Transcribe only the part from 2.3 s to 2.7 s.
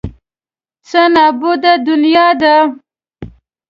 ده.